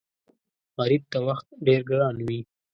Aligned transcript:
غریب 0.79 1.03
ته 1.11 1.17
وخت 1.27 1.45
ډېر 1.65 1.81
ګران 1.89 2.15
وي 2.27 2.39